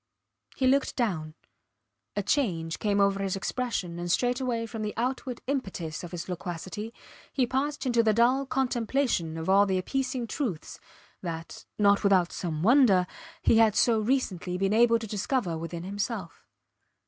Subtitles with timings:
[0.55, 1.35] He looked down.
[2.15, 6.91] A change came over his expression and straightway from the outward impetus of his loquacity
[7.31, 10.79] he passed into the dull contemplation of all the appeasing truths
[11.21, 13.05] that, not without some wonder,
[13.43, 16.47] he had so recently been able to discover within himself.